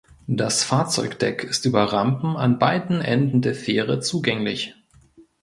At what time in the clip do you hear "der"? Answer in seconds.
3.43-3.53